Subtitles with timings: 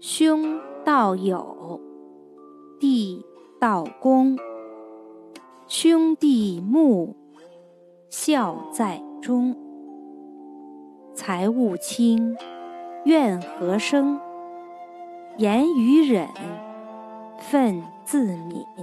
[0.00, 1.80] 兄道友
[2.78, 3.26] 弟
[3.58, 4.38] 道恭。
[5.66, 7.16] 兄弟睦
[8.08, 9.56] 孝在中。
[11.14, 12.36] 财物轻
[13.06, 14.20] 怨何生。
[15.36, 16.28] 言语忍
[17.50, 18.77] 忿自泯。